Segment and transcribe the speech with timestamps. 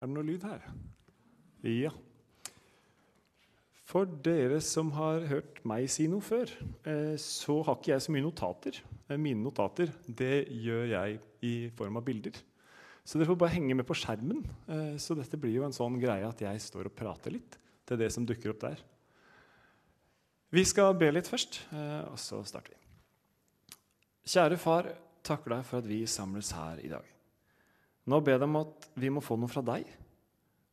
[0.00, 0.62] Er det noe lyd her?
[1.68, 1.90] Ja.
[3.90, 6.48] For dere som har hørt meg si noe før,
[6.88, 8.78] eh, så har ikke jeg så mye notater.
[9.10, 12.38] Eh, mine notater det gjør jeg i form av bilder.
[13.04, 14.40] Så dere får bare henge med på skjermen.
[14.70, 18.00] Eh, så dette blir jo en sånn greie at jeg står og prater litt til
[18.00, 18.80] det som dukker opp der.
[20.50, 21.60] Vi skal be litt først,
[22.10, 23.76] og så starter vi.
[24.26, 24.88] Kjære far,
[25.22, 27.06] takker deg for at vi samles her i dag.
[28.10, 29.86] Nå ber jeg dem at vi må få noe fra deg.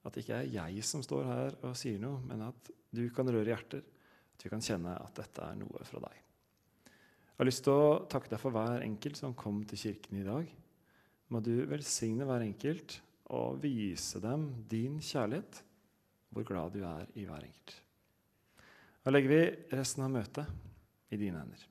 [0.08, 3.28] At det ikke er jeg som står her og sier noe, men at du kan
[3.30, 3.84] røre hjerter.
[4.34, 6.24] At vi kan kjenne at dette er noe fra deg.
[7.38, 10.26] Jeg har lyst til å takke deg for hver enkelt som kom til kirken i
[10.26, 10.48] dag.
[11.30, 12.98] Må du velsigne hver enkelt
[13.36, 15.60] og vise dem din kjærlighet,
[16.34, 17.76] hvor glad du er i hver enkelt.
[19.04, 21.68] Da legger vi resten av møtet i dine hender.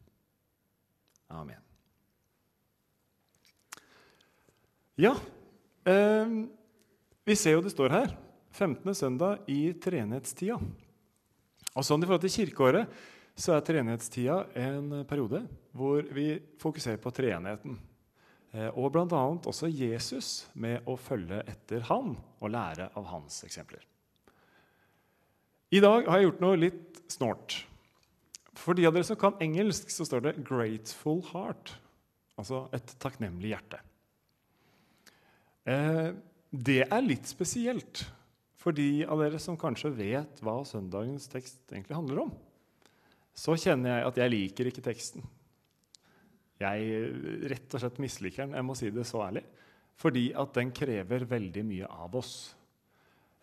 [1.34, 1.64] Amen.
[4.96, 5.12] Ja,
[5.86, 8.14] vi ser jo det står her
[8.50, 8.94] 15.
[8.94, 10.56] søndag i treenighetstida.
[11.76, 12.96] Og sånn I forhold til kirkeåret
[13.36, 15.42] så er treenighetstida en periode
[15.76, 16.30] hvor vi
[16.62, 17.76] fokuserer på treenigheten.
[18.56, 19.22] Eh, og bl.a.
[19.44, 23.84] også Jesus med å følge etter han og lære av hans eksempler.
[25.74, 27.58] I dag har jeg gjort noe litt snålt.
[28.56, 31.74] For de av dere som kan engelsk, så står det 'grateful heart',
[32.38, 33.82] altså et takknemlig hjerte.
[35.66, 36.10] Eh,
[36.54, 38.04] det er litt spesielt
[38.56, 42.34] for de av dere som kanskje vet hva søndagens tekst egentlig handler om.
[43.36, 45.26] Så kjenner jeg at jeg liker ikke teksten.
[46.62, 47.10] Jeg
[47.52, 48.56] rett og slett misliker den.
[48.56, 49.44] Jeg må si det så ærlig.
[50.00, 52.32] Fordi at den krever veldig mye av oss.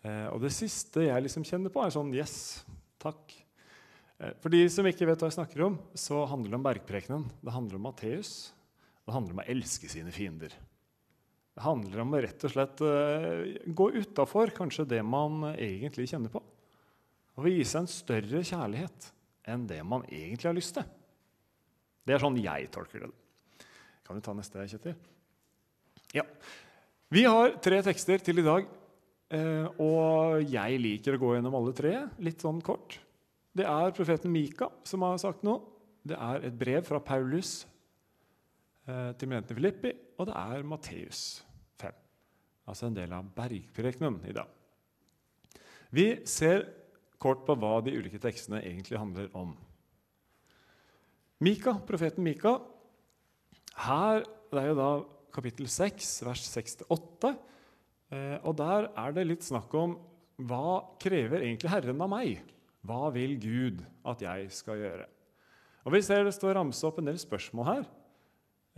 [0.02, 2.64] Eh, og det siste jeg liksom kjenner på, er sånn Yes,
[3.02, 3.32] takk.
[4.18, 7.26] Eh, for de som ikke vet hva jeg snakker om, så handler det om bergprekenen.
[7.42, 8.34] Det handler om Matteus.
[9.04, 10.54] Det handler om å elske sine fiender.
[11.54, 13.44] Det handler om å rett og slett uh,
[13.78, 16.42] gå utafor kanskje det man egentlig kjenner på.
[17.38, 19.10] Og vise en større kjærlighet
[19.50, 20.86] enn det man egentlig har lyst til.
[22.04, 23.12] Det er sånn jeg tolker det.
[24.04, 24.96] Kan du ta neste, Kjetil?
[26.14, 26.24] Ja.
[27.14, 28.66] Vi har tre tekster til i dag.
[29.34, 32.98] Uh, og jeg liker å gå gjennom alle tre litt sånn kort.
[33.54, 35.62] Det er profeten Mika som har sagt noe.
[36.04, 37.73] Det er et brev fra Paulus Eh,
[38.84, 41.20] til menigheten Filippi, og det er Matteus
[41.80, 41.94] 5.
[42.68, 44.50] Altså en del av bergprekenen i dag.
[45.94, 46.66] Vi ser
[47.22, 49.54] kort på hva de ulike tekstene egentlig handler om.
[51.44, 52.58] Mika, Profeten Mika.
[53.84, 54.90] Her det er jo da
[55.34, 57.32] kapittel 6, vers 6-8.
[58.14, 59.96] Eh, og der er det litt snakk om
[60.44, 62.42] hva krever egentlig Herren av meg?
[62.84, 65.08] Hva vil Gud at jeg skal gjøre?
[65.84, 67.84] Og Vi ser det står ramse opp en del spørsmål her.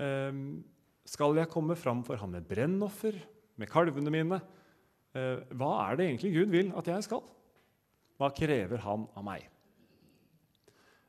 [0.02, 0.64] Ehm,
[1.06, 3.16] skal jeg komme fram for ham med brennoffer,
[3.56, 4.40] med kalvene mine?
[5.16, 7.22] Eh, hva er det egentlig Gud vil at jeg skal?
[8.20, 9.46] Hva krever han av meg?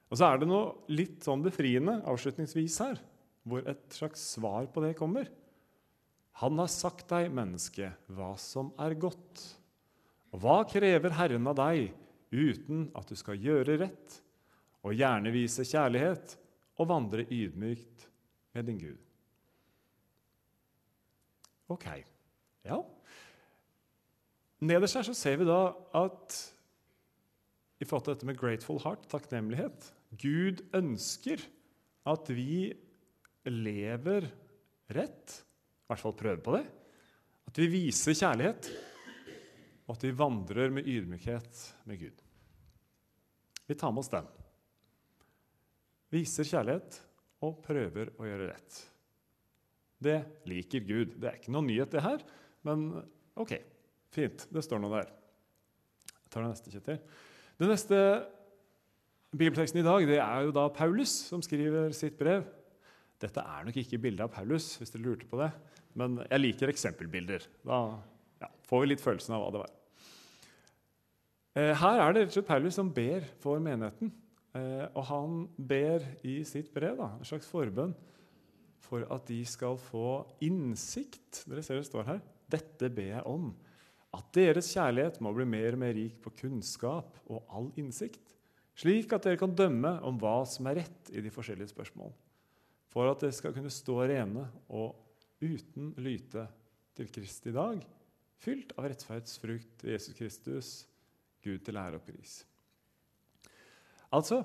[0.07, 3.01] Og så er det noe litt sånn befriende avslutningsvis her,
[3.47, 5.27] hvor et slags svar på det kommer.
[6.39, 9.43] Han har sagt deg, menneske, hva som er godt.
[10.31, 11.89] Og hva krever Herren av deg
[12.31, 14.19] uten at du skal gjøre rett
[14.85, 16.35] og gjerne vise kjærlighet
[16.77, 18.06] og vandre ydmykt
[18.57, 18.97] med din Gud.
[21.69, 21.85] Ok.
[22.65, 22.81] Ja.
[24.63, 25.61] Nederst her så ser vi da
[25.99, 26.37] at
[27.77, 31.43] i forhold til dette med 'grateful heart', takknemlighet Gud ønsker
[32.07, 32.71] at vi
[33.45, 34.27] lever
[34.95, 35.33] rett,
[35.83, 36.63] i hvert fall prøver på det.
[37.47, 38.69] At vi viser kjærlighet,
[39.87, 42.23] og at vi vandrer med ydmykhet med Gud.
[43.67, 44.27] Vi tar med oss den.
[46.11, 47.01] Viser kjærlighet,
[47.45, 48.79] og prøver å gjøre rett.
[49.97, 50.17] Det
[50.49, 51.15] liker Gud.
[51.17, 52.23] Det er ikke noe nyhet, det her,
[52.67, 52.89] men
[53.37, 53.55] ok,
[54.13, 54.47] fint.
[54.53, 55.13] Det står noe der.
[56.13, 56.99] Jeg tar det neste, Kjetil.
[57.57, 58.01] Den neste
[59.37, 62.45] bibelteksten i dag det er jo da Paulus som skriver sitt brev.
[63.21, 65.49] Dette er nok ikke bildet av Paulus, hvis dere lurte på det,
[65.97, 67.47] men jeg liker eksempelbilder.
[67.65, 67.79] Da
[68.43, 69.73] ja, får vi litt følelsen av hva det var.
[71.57, 74.11] Eh, her er det rett og slett Paulus som ber for menigheten.
[74.57, 77.93] Eh, og han ber i sitt brev da, en slags forbønn
[78.87, 81.43] for at de skal få innsikt.
[81.49, 82.21] Dere ser det står her.
[82.47, 83.51] Dette ber jeg om.
[84.15, 88.23] At deres kjærlighet må bli mer og mer rik på kunnskap og all innsikt,
[88.77, 92.13] slik at dere kan dømme om hva som er rett i de forskjellige spørsmål,
[92.93, 94.95] for at dere skal kunne stå rene og
[95.43, 96.47] uten lyte
[96.97, 97.81] til Kristi dag,
[98.41, 100.69] fylt av rettferdsfrukt ved Jesus Kristus,
[101.43, 102.39] Gud til ære og pris.
[104.13, 104.41] Altså,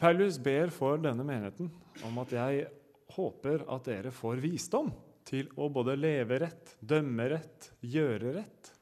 [0.00, 1.70] Paulus ber for denne menigheten
[2.04, 2.66] om at jeg
[3.14, 4.90] håper at dere får visdom
[5.24, 8.72] til å både leve rett, dømme rett, gjøre rett.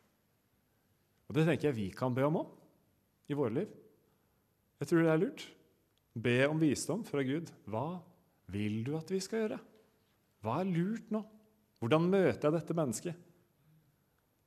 [1.29, 3.75] Og Det tenker jeg vi kan be om òg i våre liv.
[4.83, 5.45] Jeg tror det er lurt.
[6.13, 7.49] Be om visdom fra Gud.
[7.71, 8.03] Hva
[8.53, 9.61] vil du at vi skal gjøre?
[10.43, 11.23] Hva er lurt nå?
[11.81, 13.29] Hvordan møter jeg dette mennesket?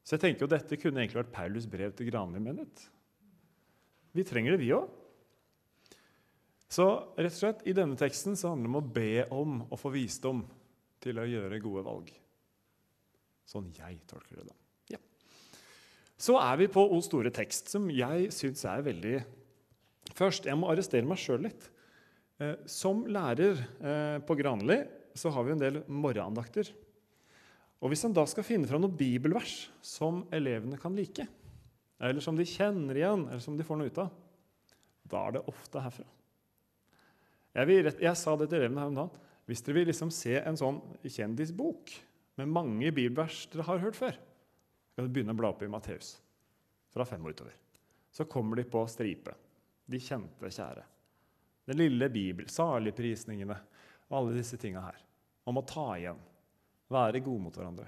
[0.06, 2.84] Så jeg tenker jo Dette kunne egentlig vært Paulus' brev til Granli menighet.
[4.16, 4.92] Vi trenger det, vi òg.
[6.72, 6.86] Så
[7.16, 9.92] rett og slett, i denne teksten så handler det om å be om å få
[9.94, 10.44] visdom
[11.04, 12.12] til å gjøre gode valg.
[13.46, 14.56] Sånn jeg tolker det, da.
[14.96, 15.02] Ja.
[16.18, 19.18] Så er vi på O store tekst, som jeg syns er veldig
[20.16, 21.64] Først, jeg må arrestere meg sjøl litt.
[22.38, 24.78] Eh, som lærer eh, på Granli
[25.18, 26.70] så har vi en del morgenandakter.
[27.82, 31.26] Og Hvis en da skal finne fram noen bibelvers som elevene kan like,
[32.00, 34.14] eller som de kjenner igjen, eller som de får noe ut av,
[35.10, 36.08] da er det ofte herfra.
[37.56, 39.24] Jeg, vil, jeg sa det til elevene her om dagen.
[39.46, 41.94] Hvis dere vil liksom se en sånn kjendisbok
[42.40, 44.18] med mange bibelvers dere har hørt før,
[44.96, 46.16] kan dere begynne å bla opp i Matteus
[46.92, 47.56] fra fem år utover.
[48.16, 49.36] Så kommer de på stripe.
[49.86, 50.84] De kjente, kjære.
[51.70, 53.58] Den lille Bibel, saligprisningene
[54.08, 55.00] og alle disse tinga her.
[55.46, 56.20] Om å ta igjen.
[56.92, 57.88] Være gode mot hverandre.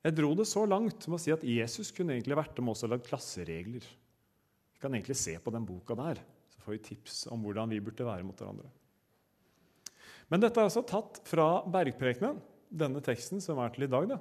[0.00, 2.92] Jeg dro det så langt som å si at Jesus kunne egentlig vært oss og
[2.94, 3.84] lagd klasseregler.
[3.84, 6.22] Vi kan egentlig se på den boka der,
[6.62, 8.68] får vi tips om hvordan vi burde være mot hverandre.
[10.30, 12.38] Men dette er altså tatt fra Bergprekenen,
[12.70, 14.06] denne teksten som er til i dag.
[14.12, 14.18] Da.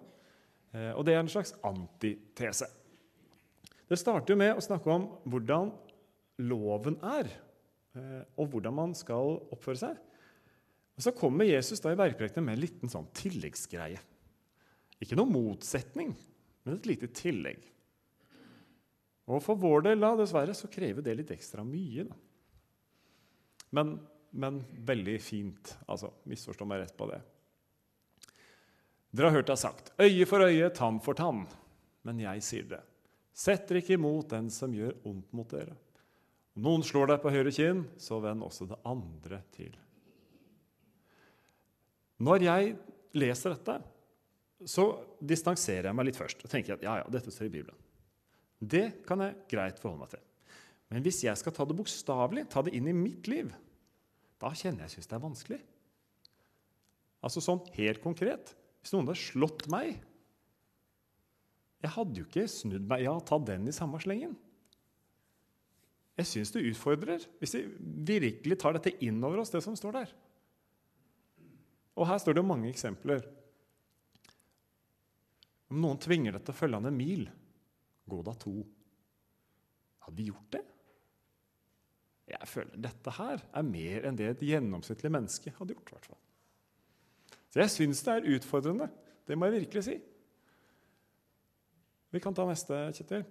[0.74, 2.70] Eh, og det er en slags antitese.
[3.90, 5.72] Det starter med å snakke om hvordan
[6.50, 7.30] loven er,
[7.98, 9.98] eh, og hvordan man skal oppføre seg.
[10.98, 14.00] Og Så kommer Jesus da i Bergprekenen med en liten sånn tilleggsgreie.
[15.00, 16.12] Ikke noen motsetning,
[16.66, 17.62] men et lite tillegg.
[19.30, 22.08] Og For vår del da, dessverre, så krever det litt ekstra mye.
[22.10, 22.18] da.
[23.78, 24.00] Men,
[24.32, 25.76] men veldig fint.
[25.86, 27.20] altså, Misforstå meg rett på det.
[29.10, 31.48] Dere har hørt det sagt 'øye for øye, tann for tann'.
[32.04, 32.82] Men jeg sier det.
[33.34, 35.76] Sett dere ikke imot den som gjør ondt mot dere.
[36.56, 39.76] Om noen slår deg på høyre kinn, så vend også det andre til.
[42.20, 42.78] Når jeg
[43.16, 43.78] leser dette,
[44.68, 44.86] så
[45.24, 47.78] distanserer jeg meg litt først og tenker at ja, ja, dette står i Bibelen.
[48.60, 50.24] Det kan jeg greit forholde meg til.
[50.90, 53.52] Men hvis jeg skal ta det bokstavelig, ta det inn i mitt liv,
[54.42, 55.60] da kjenner jeg synes det er vanskelig.
[57.26, 58.54] Altså sånn helt konkret.
[58.80, 59.98] Hvis noen hadde slått meg
[61.84, 64.38] Jeg hadde jo ikke snudd meg Ja, ta den i samme slengen.
[66.20, 67.62] Jeg syns det utfordrer, hvis vi
[68.20, 70.10] virkelig tar dette inn over oss, det som står der.
[71.96, 73.24] Og her står det mange eksempler.
[75.72, 77.24] Om noen tvinger deg til å følge han en mil,
[78.10, 78.56] gå da to.
[80.06, 80.64] Hadde vi gjort det?
[82.30, 85.94] Jeg føler dette her er mer enn det et gjennomsnittlig menneske hadde gjort.
[85.96, 86.20] Hvertfall.
[87.50, 88.90] Så jeg syns det er utfordrende.
[89.26, 89.98] Det må jeg virkelig si.
[92.10, 93.26] Vi kan ta neste, Kjetil.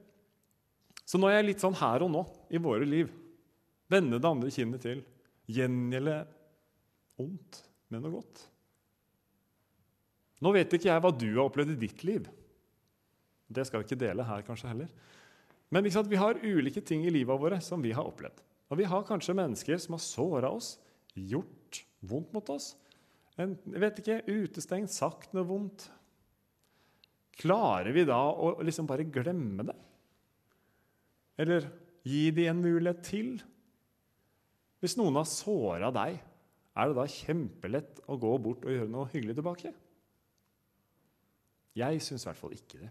[1.09, 3.11] Så nå er jeg litt sånn her og nå i våre liv.
[3.91, 5.01] Vende det andre kinnet til.
[5.49, 6.19] Gjengjelde
[7.23, 8.43] ondt med noe godt.
[10.45, 12.29] Nå vet ikke jeg hva du har opplevd i ditt liv.
[13.49, 14.91] Det skal vi ikke dele her kanskje heller.
[15.73, 18.41] Men vi har ulike ting i livet våre som vi har opplevd.
[18.69, 20.77] Og vi har kanskje mennesker som har såra oss,
[21.15, 22.75] gjort vondt mot oss.
[23.41, 25.89] En, vet ikke, utestengt, sagt noe vondt.
[27.39, 29.77] Klarer vi da å liksom bare glemme det?
[31.39, 31.69] Eller
[32.09, 33.37] gi de en mulighet til?
[34.83, 36.19] Hvis noen har såra deg,
[36.79, 39.73] er det da kjempelett å gå bort og gjøre noe hyggelig tilbake?
[41.79, 42.91] Jeg syns i hvert fall ikke det.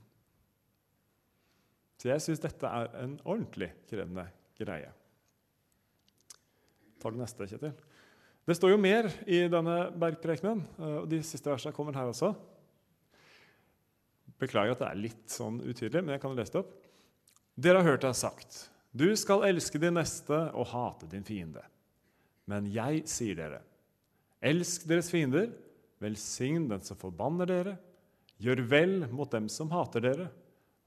[1.98, 4.27] Så jeg syns dette er en ordentlig krevende
[4.58, 4.92] greie.
[6.98, 7.74] Ta det neste, Kjetil.
[8.48, 12.32] Det står jo mer i denne bergprekenen, og de siste versene kommer her også.
[14.39, 16.75] Beklager at det er litt sånn utydelig, men jeg kan lese det opp.
[17.58, 18.60] Dere har hørt det sagt,
[18.94, 21.66] du skal elske din neste og hate din fiende.
[22.48, 23.63] Men jeg sier dere,
[24.46, 25.50] elsk deres fiender,
[26.00, 27.75] velsign den som forbanner dere,
[28.38, 30.27] Gjør vel mot dem som hater dere,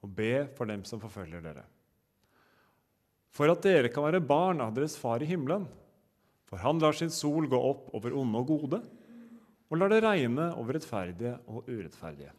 [0.00, 1.64] og be for dem som forfølger dere.
[3.30, 5.68] For at dere kan være barn av deres far i himmelen.
[6.50, 8.80] For han lar sin sol gå opp over onde og gode,
[9.70, 12.32] og lar det regne over rettferdige og urettferdige.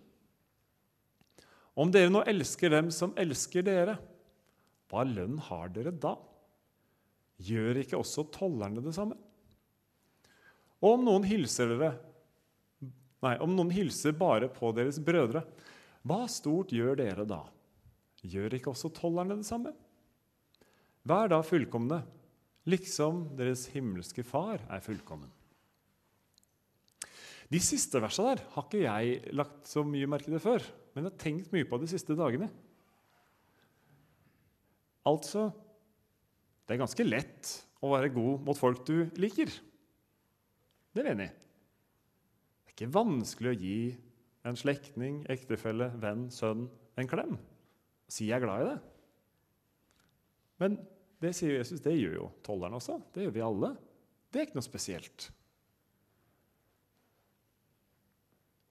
[1.79, 3.95] Om dere nå elsker dem som elsker dere,
[4.91, 6.17] hva lønn har dere da?
[7.41, 9.15] Gjør ikke også tollerne det samme?
[10.81, 11.93] Og om noen hilser dere
[13.21, 15.43] Nei, om noen hilser bare på deres brødre,
[16.07, 17.43] hva stort gjør dere da?
[18.25, 19.73] Gjør ikke også tollerne det samme?
[21.07, 22.01] Vær da fullkomne,
[22.69, 25.29] liksom deres himmelske Far er fullkommen.
[27.51, 31.09] De siste versene der har ikke jeg lagt så mye merke til før, men jeg
[31.09, 32.47] har tenkt mye på de siste dagene.
[35.07, 35.49] Altså
[36.65, 37.49] Det er ganske lett
[37.83, 39.49] å være god mot folk du liker.
[40.93, 41.33] Det er vi enig i.
[41.33, 43.79] Det er ikke vanskelig å gi
[44.47, 46.65] en slektning, ektefelle, venn, sønn
[46.99, 47.37] en klem.
[48.11, 48.79] Si jeg er glad i det.
[50.61, 50.79] Men
[51.21, 52.97] det sier Jesus, det gjør jo tolleren også.
[53.13, 53.71] Det gjør vi alle.
[54.31, 55.29] Det er ikke noe spesielt.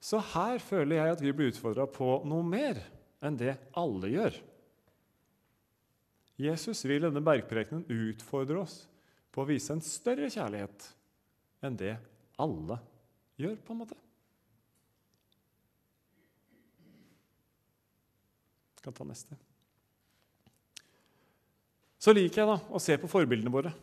[0.01, 2.81] Så her føler jeg at vi blir utfordra på noe mer
[3.23, 4.39] enn det alle gjør.
[6.41, 8.79] Jesus vil denne bergprekenen utfordre oss
[9.31, 10.87] på å vise en større kjærlighet
[11.67, 11.99] enn det
[12.41, 12.79] alle
[13.41, 13.99] gjør, på en måte.
[18.85, 19.37] Kan ta neste.
[22.01, 23.75] Så liker jeg da å se på forbildene våre.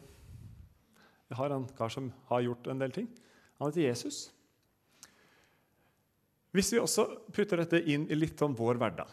[1.28, 3.08] Jeg har en kar som har gjort en del ting.
[3.60, 4.28] Han heter Jesus.
[6.56, 9.12] Hvis vi også putter dette inn i litt sånn vår hverdag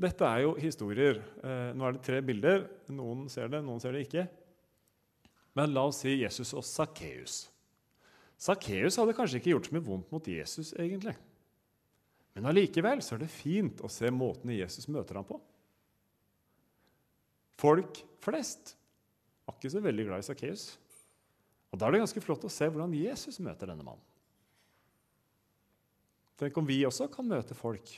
[0.00, 1.20] Dette er jo historier.
[1.40, 2.66] Eh, nå er det tre bilder.
[2.92, 4.26] Noen ser det, noen ser det ikke.
[5.56, 7.46] Men la oss si Jesus og Sakkeus.
[8.36, 11.14] Sakkeus hadde kanskje ikke gjort så mye vondt mot Jesus, egentlig.
[12.36, 15.38] Men allikevel er det fint å se måten Jesus møter ham på.
[17.56, 18.74] Folk flest
[19.46, 20.66] var ikke så veldig glad i Sakkeus.
[21.72, 24.04] Og Da er det ganske flott å se hvordan Jesus møter denne mannen.
[26.36, 27.88] Tenk om vi også kan møte folk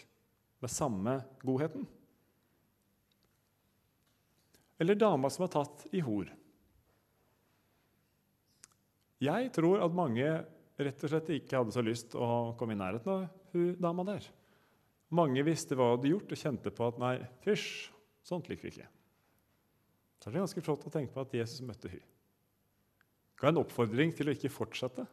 [0.62, 1.83] med samme godheten.
[4.78, 6.30] Eller dama som er tatt i hor.
[9.18, 10.28] Jeg tror at mange
[10.78, 14.28] rett og slett ikke hadde så lyst å komme i nærheten av hun dama der.
[15.14, 17.68] Mange visste hva hun hadde gjort, og kjente på at nei, fysj,
[18.28, 18.88] sånt liker vi ikke.
[20.18, 22.02] Så er det ganske flott å tenke på at Jesus møtte hun.
[23.38, 25.06] Ga en oppfordring til å ikke fortsette.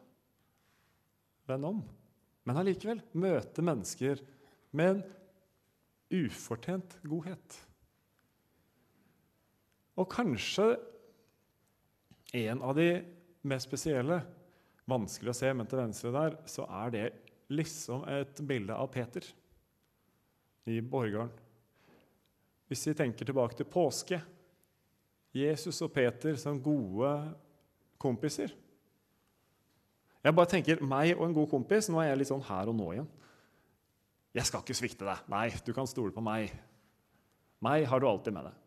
[1.46, 1.84] Vend om.
[2.46, 4.20] Men allikevel møte mennesker
[4.76, 7.58] med en ufortjent godhet.
[9.96, 10.74] Og kanskje
[12.36, 12.90] en av de
[13.46, 14.20] mest spesielle,
[14.90, 17.06] vanskelig å se, men til venstre der, så er det
[17.52, 19.26] liksom et bilde av Peter
[20.66, 21.30] i borggården.
[22.66, 24.18] Hvis vi tenker tilbake til påske
[25.36, 27.10] Jesus og Peter som gode
[28.00, 28.54] kompiser.
[30.24, 31.90] Jeg bare tenker meg og en god kompis.
[31.92, 33.10] Nå er jeg litt sånn her og nå igjen.
[34.36, 35.28] Jeg skal ikke svikte deg.
[35.32, 36.50] Nei, du kan stole på meg.
[37.64, 38.65] Meg har du alltid med deg.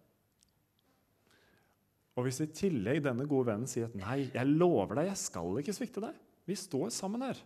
[2.19, 5.61] Og hvis i tillegg denne gode vennen sier at 'nei, jeg lover deg, jeg skal
[5.61, 6.17] ikke svikte deg',
[6.49, 7.39] vi står sammen her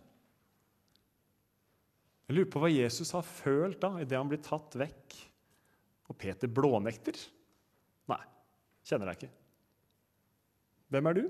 [2.24, 5.16] Jeg lurer på hva Jesus har følt da idet han blir tatt vekk,
[6.08, 7.18] og Peter blånekter.
[8.08, 8.20] Nei,
[8.80, 9.34] kjenner deg ikke.
[10.88, 11.24] Hvem er du?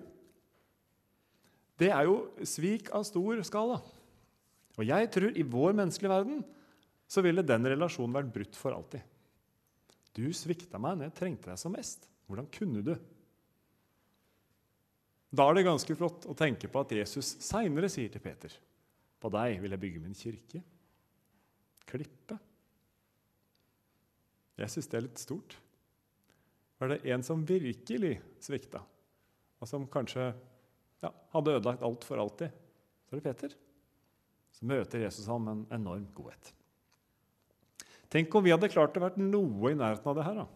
[1.83, 3.81] Det er jo svik av stor skala.
[4.79, 6.45] Og jeg tror i vår menneskelige verden
[7.11, 9.03] så ville den relasjonen vært brutt for alltid.
[10.15, 12.07] Du svikta meg når jeg trengte deg som mest.
[12.31, 12.95] Hvordan kunne du?
[15.35, 18.53] Da er det ganske flott å tenke på at Jesus seinere sier til Peter
[19.19, 20.61] På deg vil jeg bygge min kirke.
[21.89, 22.37] Klippe.
[24.61, 25.57] Jeg syns det er litt stort.
[26.79, 28.83] Var det en som virkelig svikta,
[29.59, 30.29] og som kanskje
[31.03, 32.53] ja, hadde ødelagt alt for alltid,
[33.07, 33.57] så er det Peter.
[34.55, 36.53] Så møter Jesus ham med en enorm godhet.
[38.13, 40.43] Tenk om vi hadde klart å være noe i nærheten av det her.
[40.45, 40.47] da.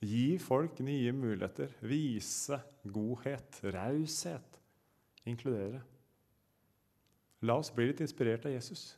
[0.00, 2.56] Gi folk nye muligheter, vise
[2.88, 4.60] godhet, raushet,
[5.28, 5.82] inkludere.
[7.44, 8.94] La oss bli litt inspirert av Jesus.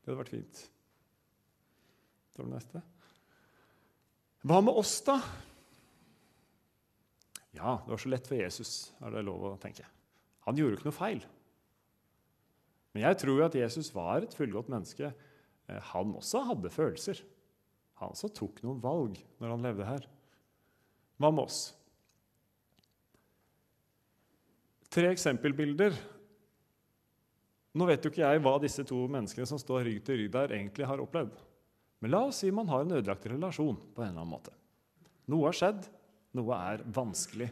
[0.00, 0.60] Det hadde vært fint.
[2.32, 2.82] Så det neste.
[4.48, 5.18] Hva med oss, da?
[7.56, 9.88] Ja, det var så lett for Jesus, er det lov å tenke.
[10.46, 11.24] Han gjorde ikke noe feil.
[12.94, 15.10] Men jeg tror at Jesus var et fullgodt menneske.
[15.68, 17.20] Eh, han også hadde følelser.
[17.98, 20.06] Han som tok noen valg når han levde her.
[21.18, 21.60] Hva med oss?
[24.88, 25.96] Tre eksempelbilder.
[27.78, 30.54] Nå vet jo ikke jeg hva disse to menneskene som står rygg til rygg der,
[30.56, 31.36] egentlig har opplevd.
[31.98, 34.54] Men la oss si man har en ødelagt relasjon på en eller annen måte.
[35.28, 35.88] Noe har skjedd,
[36.38, 37.48] noe er vanskelig.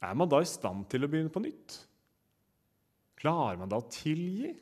[0.00, 1.76] Er man da i stand til å begynne på nytt?
[3.20, 4.52] Klarer man da å tilgi?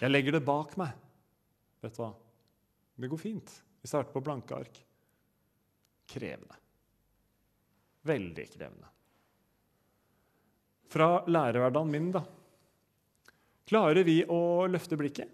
[0.00, 0.92] Jeg legger det bak meg.
[1.84, 2.12] Vet du hva?
[2.94, 3.50] Det går fint.
[3.82, 4.78] Vi starter på blanke ark.
[6.06, 6.56] Krevende.
[8.04, 8.90] Veldig krevende.
[10.92, 12.22] Fra lærerhverdagen min, da.
[13.66, 15.30] Klarer vi å løfte blikket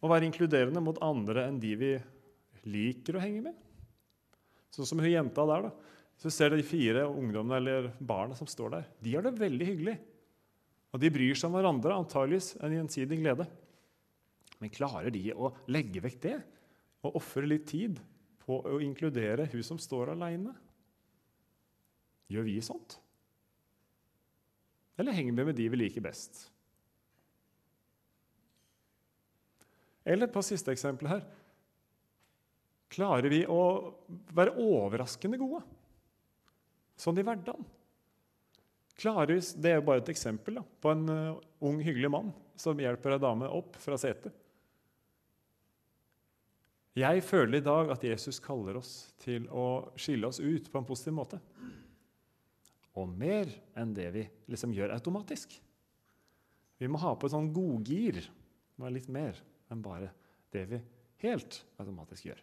[0.00, 1.90] og være inkluderende mot andre enn de vi
[2.68, 3.56] liker å henge med?
[4.74, 5.68] Sånn som hun jenta der.
[5.68, 5.70] da.
[6.20, 8.88] Så ser de fire ungdommene eller barna som står der.
[9.00, 9.96] De har det veldig hyggelig.
[10.90, 13.46] Og de bryr seg om hverandre, antageligvis en gjensidig glede.
[14.60, 16.38] Men klarer de å legge vekk det
[17.06, 18.00] og ofre litt tid
[18.44, 20.52] på å inkludere hun som står aleine?
[22.30, 22.98] Gjør vi sånt?
[25.00, 26.44] Eller henger vi med de vi liker best?
[30.04, 31.26] Eller på siste eksempel her
[32.90, 33.60] Klarer vi å
[34.34, 35.60] være overraskende gode
[37.00, 37.64] sånn i hverdagen?
[39.00, 42.32] Klarer vi, Det er jo bare et eksempel da, på en uh, ung, hyggelig mann
[42.60, 44.34] som hjelper ei dame opp fra setet.
[46.98, 50.86] Jeg føler i dag at Jesus kaller oss til å skille oss ut på en
[50.88, 51.38] positiv måte.
[52.98, 55.54] Og mer enn det vi liksom gjør automatisk.
[56.80, 58.18] Vi må ha på et sånn godgir.
[58.80, 59.38] Det litt mer
[59.70, 60.10] enn bare
[60.50, 60.80] det vi
[61.22, 62.40] helt automatisk gjør.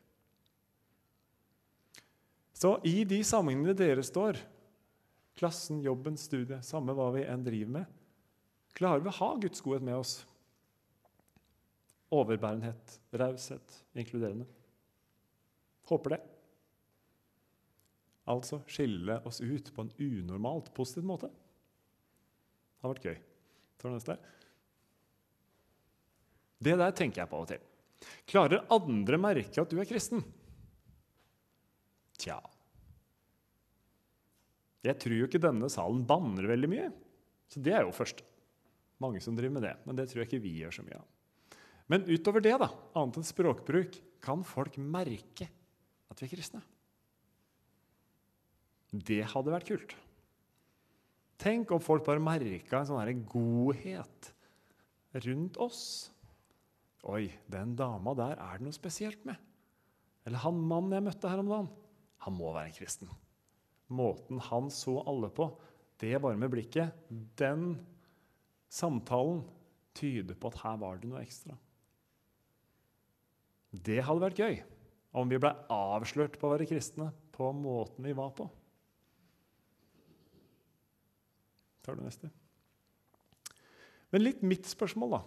[2.57, 4.39] Så i de sammenhengene dere står,
[5.37, 7.97] klassen, jobben, studiet, samme hva vi enn driver med,
[8.77, 10.19] klarer vi å ha Guds godhet med oss.
[12.13, 14.47] Overbærenhet, raushet, inkluderende.
[15.89, 16.21] Håper det.
[18.27, 21.29] Altså skille oss ut på en unormalt positiv måte.
[21.31, 23.21] Det har vært gøy.
[23.79, 24.17] Tar neste.
[26.57, 27.63] Det der tenker jeg på av og til.
[28.29, 30.23] Klarer andre merke at du er kristen?
[32.17, 32.37] Tja
[34.85, 36.87] Jeg tror jo ikke denne salen banner veldig mye.
[37.51, 38.23] Så det er jo først.
[39.03, 39.75] Mange som driver med det.
[39.85, 41.07] Men det tror jeg ikke vi gjør så mye av.
[41.87, 42.67] Men utover det, da,
[42.99, 45.47] annet enn språkbruk, kan folk merke
[46.11, 46.63] at vi er kristne.
[48.91, 49.95] Det hadde vært kult.
[51.37, 54.31] Tenk om folk bare merka en sånn godhet
[55.27, 55.81] rundt oss.
[57.07, 59.37] Oi, den dama der er det noe spesielt med.
[60.27, 61.69] Eller han mannen jeg møtte her om dagen.
[62.25, 63.11] Han må være en kristen.
[63.87, 65.51] Måten han så alle på,
[66.01, 66.91] det bare med blikket,
[67.39, 67.77] den
[68.67, 69.45] samtalen
[69.95, 71.55] tyder på at her var det noe ekstra.
[73.71, 74.59] Det hadde vært gøy
[75.17, 78.47] om vi ble avslørt på å være kristne på måten vi var på.
[81.85, 82.29] Tar du neste?
[84.11, 85.21] Men litt mitt spørsmål, da.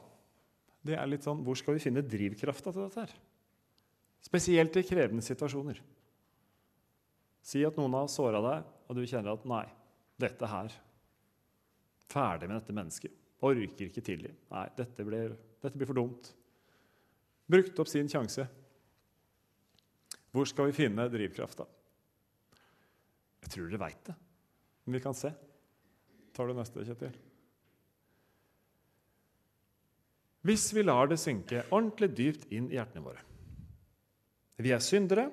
[0.81, 3.17] Det er litt sånn Hvor skal vi finne drivkrafta til dette her?
[4.25, 5.81] Spesielt i krevende situasjoner.
[7.45, 9.67] Si at noen har såra deg, og du kjenner at 'nei,
[10.21, 10.73] dette her
[12.11, 13.12] Ferdig med dette mennesket.
[13.47, 14.33] Orker ikke tilgi.
[14.51, 16.33] Nei, dette blir, dette blir for dumt.
[17.51, 18.47] Brukt opp sin sjanse.
[20.31, 21.67] Hvor skal vi finne drivkrafta?
[23.41, 24.15] Jeg tror dere veit det,
[24.85, 25.33] men vi kan se.
[26.37, 27.17] Tar du neste, Kjetil?
[30.47, 33.21] Hvis vi lar det synke ordentlig dypt inn i hjertene våre
[34.57, 35.27] Vi er syndere,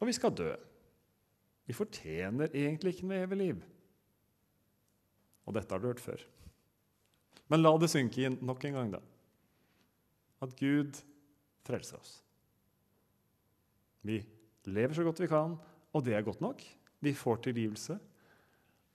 [0.00, 0.50] og vi skal dø.
[1.68, 3.62] Vi fortjener egentlig ikke noe evig liv.
[5.46, 6.24] Og dette har du hørt før.
[7.52, 9.00] Men la det synke inn nok en gang, da.
[10.40, 10.98] At Gud
[11.70, 12.18] frelser oss.
[14.06, 14.20] Vi
[14.68, 15.56] lever så godt vi kan,
[15.94, 16.62] og det er godt nok.
[17.00, 17.96] Vi får tilgivelse.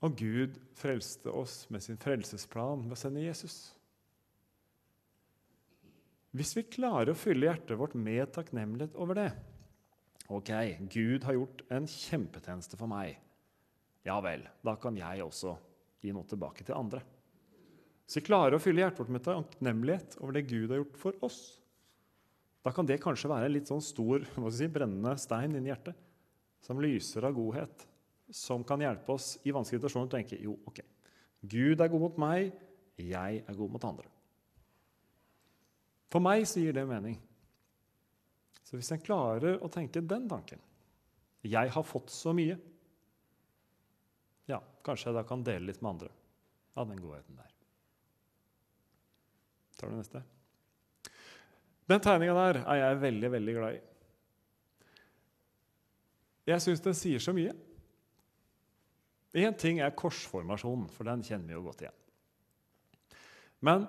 [0.06, 3.58] Og Gud frelste oss med sin frelsesplan ved å sende Jesus.
[6.36, 9.30] Hvis vi klarer å fylle hjertet vårt med takknemlighet over det
[10.26, 10.50] Ok,
[10.90, 13.20] Gud har gjort en kjempetjeneste for meg.
[14.06, 15.54] Ja vel, da kan jeg også
[16.02, 17.04] gi noe tilbake til andre.
[18.06, 21.26] Hvis vi klarer å fylle hjertet vårt med takknemlighet over det Gud har gjort for
[21.26, 21.40] oss,
[22.65, 26.01] da kan det kanskje være en litt sånn stor si, brennende stein inni hjertet
[26.65, 27.84] som lyser av godhet,
[28.34, 30.82] som kan hjelpe oss i vanskelige situasjoner til å tenke jo, ok,
[31.45, 32.56] Gud er god mot meg,
[32.97, 34.10] jeg er god mot andre.
[36.10, 37.19] For meg så gir det mening.
[38.65, 40.62] Så hvis en klarer å tenke den tanken
[41.45, 42.56] Jeg har fått så mye.
[44.49, 46.10] Ja, kanskje jeg da kan dele litt med andre
[46.73, 47.51] av den godheten der.
[49.78, 50.23] Tar du neste?
[51.89, 53.84] Den tegninga der er jeg veldig, veldig glad i.
[56.50, 57.54] Jeg syns den sier så mye.
[59.36, 62.02] Én ting er korsformasjonen, for den kjenner vi jo godt igjen.
[63.65, 63.88] Men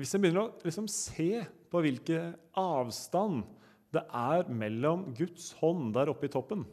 [0.00, 3.44] hvis en begynner å liksom se på hvilken avstand
[3.92, 6.64] det er mellom Guds hånd der oppe i toppen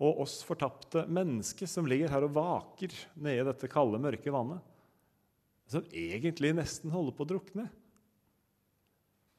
[0.00, 4.62] og oss fortapte mennesker som ligger her og vaker nede i dette kalde, mørke vannet,
[5.68, 7.66] som egentlig nesten holder på å drukne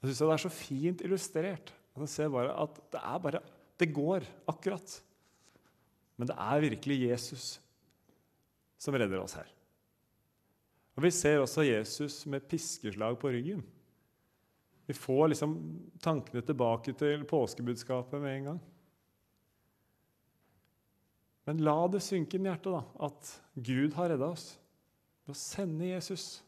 [0.01, 1.73] Jeg syns det er så fint illustrert.
[1.97, 3.41] Man ser bare at det er bare
[3.81, 5.01] Det går akkurat.
[6.17, 7.45] Men det er virkelig Jesus
[8.81, 9.49] som redder oss her.
[10.97, 13.63] Og Vi ser også Jesus med piskeslag på ryggen.
[14.85, 15.55] Vi får liksom
[16.03, 18.61] tankene tilbake til påskebudskapet med en gang.
[21.47, 24.57] Men la det synke inn i hjertet da, at Gud har redda oss.
[25.25, 26.41] ved å sende Jesus,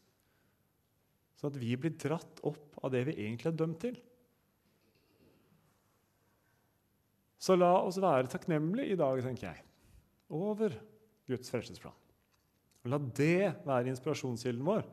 [1.43, 3.97] sånn at vi blir dratt opp av det vi egentlig er dømt til.
[7.43, 9.65] Så la oss være takknemlige i dag, tenker jeg,
[10.31, 10.77] over
[11.27, 11.97] Guds frelsesplan.
[12.87, 14.87] La det være inspirasjonskilden vår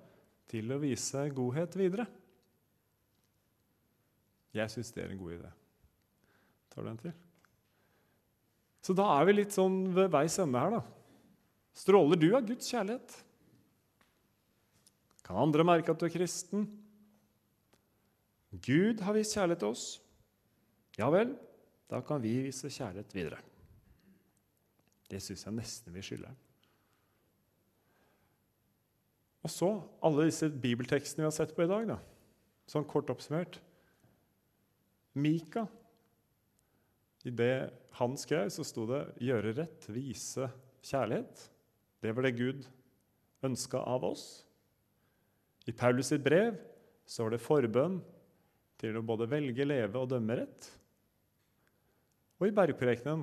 [0.50, 2.08] til å vise godhet videre.
[4.54, 5.50] Jeg syns det er en god idé.
[6.74, 7.14] Tar du en til?
[8.82, 10.82] Så da er vi litt sånn ved veis ende her, da.
[11.78, 13.14] Stråler du av Guds kjærlighet?
[15.26, 16.66] Kan andre merke at du er kristen?
[18.50, 19.86] Gud har vist kjærlighet til oss.
[20.98, 21.36] Ja vel,
[21.90, 23.40] da kan vi vise kjærlighet videre.
[25.10, 26.34] Det syns jeg nesten vi skylder.
[29.40, 29.70] Og så
[30.04, 31.86] alle disse bibeltekstene vi har sett på i dag.
[31.88, 31.98] da.
[32.68, 33.58] Sånn kort oppsummert.
[35.18, 35.66] Mika
[37.26, 40.46] I det han skrev, så sto det 'gjøre rett, vise
[40.80, 41.50] kjærlighet'.
[42.00, 42.68] Det var det Gud
[43.44, 44.46] ønska av oss.
[45.70, 46.56] I Paulus sitt brev
[47.06, 48.00] så var det forbønn
[48.80, 50.70] til å både velge, leve og dømme rett.
[52.40, 53.22] Og i bergprekenen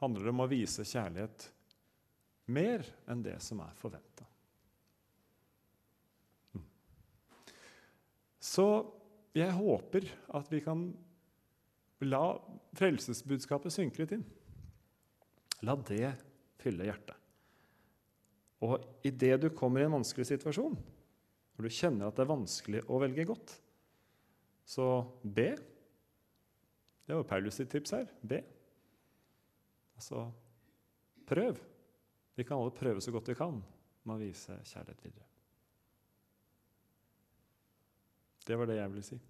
[0.00, 1.48] handler det om å vise kjærlighet
[2.54, 4.26] mer enn det som er forventa.
[6.54, 6.64] Mm.
[8.38, 8.68] Så
[9.34, 10.86] jeg håper at vi kan
[12.04, 12.24] la
[12.78, 14.24] frelsesbudskapet synke litt inn.
[15.64, 16.14] La det
[16.60, 17.16] fylle hjertet.
[18.64, 20.76] Og idet du kommer i en vanskelig situasjon,
[21.54, 23.54] hvor du kjenner at det er vanskelig å velge godt,
[24.66, 24.86] så
[25.22, 25.52] be.
[27.04, 28.08] Det var Paulus sitt tips her.
[28.24, 28.40] Be.
[29.94, 30.24] Altså
[31.28, 31.60] prøv.
[32.34, 33.60] Vi kan alle prøve så godt vi kan
[34.04, 35.28] med å vise kjærlighet videre.
[38.44, 39.20] Det var det jeg ville si.